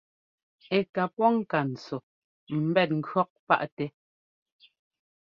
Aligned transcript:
Ɛ́ 0.77 0.81
ká 0.93 1.03
pɔ́ 1.15 1.29
ŋka 1.37 1.59
ntsɔ 1.71 1.97
ḿbɛt 2.65 2.89
ŋkʉ̈ɔk 2.99 3.29
paʼtɛ. 3.47 3.85